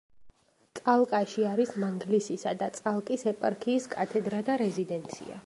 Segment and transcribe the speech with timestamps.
[0.79, 5.39] წალკაში არის მანგლისისა და წალკის ეპარქიის კათედრა და რეზიდენცია.